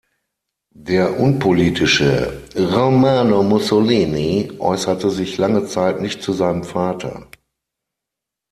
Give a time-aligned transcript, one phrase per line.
[0.79, 7.27] Der unpolitische Romano Mussolini äußerte sich lange Zeit nicht zu seinem Vater.